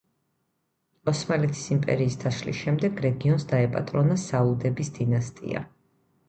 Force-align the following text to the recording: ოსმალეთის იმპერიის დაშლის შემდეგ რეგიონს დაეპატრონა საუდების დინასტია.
ოსმალეთის 1.11 1.61
იმპერიის 1.75 2.17
დაშლის 2.23 2.57
შემდეგ 2.61 3.03
რეგიონს 3.07 3.47
დაეპატრონა 3.53 4.19
საუდების 4.23 4.91
დინასტია. 4.97 5.65